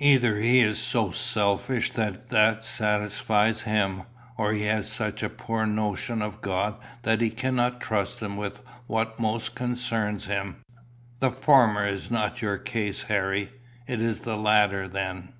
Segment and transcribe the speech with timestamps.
[0.00, 4.02] Either he is so selfish that that satisfies him,
[4.36, 8.58] or he has such a poor notion of God that he cannot trust him with
[8.88, 10.56] what most concerns him.
[11.20, 13.50] The former is not your case, Harry:
[13.86, 15.34] is the latter, then?